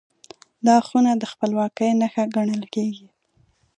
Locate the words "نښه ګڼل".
1.99-2.63